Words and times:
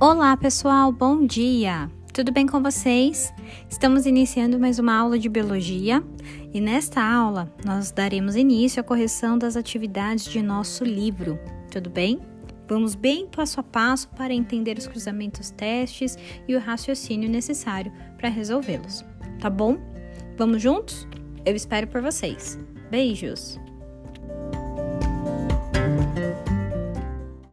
Olá, 0.00 0.36
pessoal, 0.36 0.92
bom 0.92 1.26
dia! 1.26 1.90
Tudo 2.14 2.30
bem 2.30 2.46
com 2.46 2.62
vocês? 2.62 3.34
Estamos 3.68 4.06
iniciando 4.06 4.56
mais 4.56 4.78
uma 4.78 4.96
aula 4.96 5.18
de 5.18 5.28
biologia 5.28 6.04
e 6.54 6.60
nesta 6.60 7.02
aula 7.02 7.52
nós 7.64 7.90
daremos 7.90 8.36
início 8.36 8.80
à 8.80 8.84
correção 8.84 9.36
das 9.36 9.56
atividades 9.56 10.26
de 10.26 10.40
nosso 10.40 10.84
livro, 10.84 11.36
tudo 11.68 11.90
bem? 11.90 12.20
Vamos 12.68 12.94
bem 12.94 13.26
passo 13.26 13.58
a 13.58 13.62
passo 13.64 14.08
para 14.10 14.32
entender 14.32 14.78
os 14.78 14.86
cruzamentos 14.86 15.50
testes 15.50 16.16
e 16.46 16.54
o 16.54 16.60
raciocínio 16.60 17.28
necessário 17.28 17.92
para 18.16 18.28
resolvê-los, 18.28 19.04
tá 19.40 19.50
bom? 19.50 19.78
Vamos 20.36 20.62
juntos? 20.62 21.08
Eu 21.44 21.56
espero 21.56 21.88
por 21.88 22.00
vocês. 22.00 22.56
Beijos! 22.88 23.58